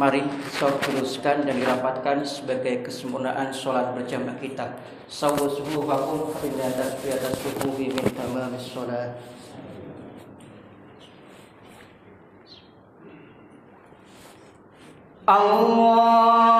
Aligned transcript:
Mari 0.00 0.24
saud 0.56 0.80
teruskan 0.80 1.44
dan 1.44 1.60
dirapatkan 1.60 2.24
sebagai 2.24 2.88
kesempurnaan 2.88 3.52
sholat 3.52 3.92
berjamaah 3.92 4.32
kita. 4.40 4.80
Sawu 5.12 5.44
subuh 5.44 5.84
hakum 5.92 6.32
pindah 6.40 6.72
atas 6.72 7.04
di 7.04 7.12
atas 7.12 7.36
suhu 7.36 7.68
bimin 7.76 8.08
tamam 8.16 8.56
sholat. 8.56 9.20
Allah 15.28 16.59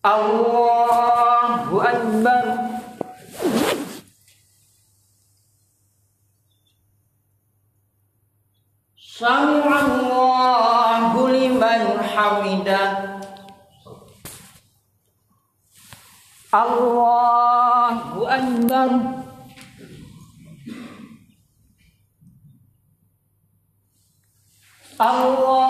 Allahu 0.00 1.76
Akbar. 1.76 2.44
Sallallahu 8.96 10.00
liman 11.28 12.00
hamidah 12.00 13.20
Allahu 16.48 18.24
Akbar. 18.24 19.20
Allah 25.00 25.69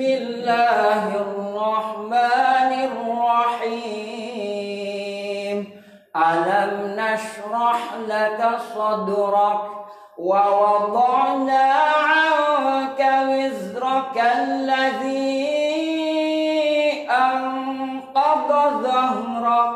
بسم 0.00 0.12
الله 0.12 1.04
الرحمن 1.16 2.72
الرحيم. 3.52 3.96
ألم 6.16 6.72
نشرح 6.96 7.80
لك 8.08 8.40
صدرك 8.74 9.60
ووضعنا 10.18 11.72
عنك 12.12 13.00
وزرك 13.28 14.16
الذي 14.36 15.60
أنقض 17.10 18.48
ظهرك 18.82 19.72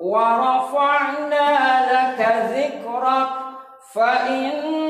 ورفعنا 0.00 1.48
لك 1.92 2.20
ذكرك. 2.56 3.30
فإن 3.94 4.89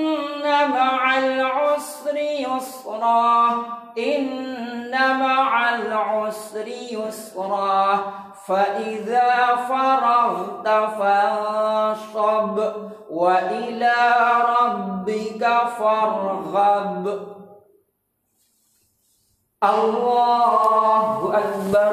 مع 0.68 1.18
العسر 1.18 2.16
يسرا 2.16 3.50
إن 3.98 5.20
مع 5.20 5.74
العسر 5.74 6.68
يسرا. 6.68 8.00
فإذا 8.46 9.56
فرغت 9.68 10.68
فانصب 10.98 12.56
وإلى 13.10 13.96
ربك 14.60 15.44
فارغب. 15.78 17.04
الله 19.64 21.38
أكبر. 21.38 21.92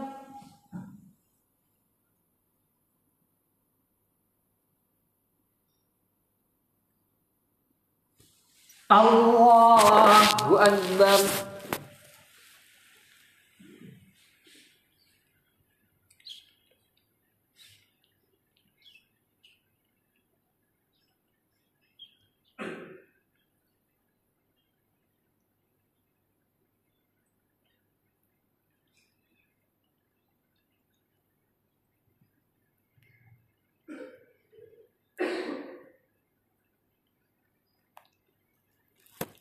الله 8.91 10.63
أكبر. 10.63 11.19